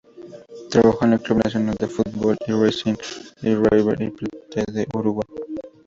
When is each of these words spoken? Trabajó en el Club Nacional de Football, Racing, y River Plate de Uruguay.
Trabajó 0.71 1.05
en 1.05 1.13
el 1.13 1.21
Club 1.21 1.43
Nacional 1.43 1.75
de 1.79 1.87
Football, 1.87 2.35
Racing, 2.47 2.95
y 3.43 3.49
River 3.53 4.11
Plate 4.13 4.71
de 4.71 4.87
Uruguay. 4.95 5.27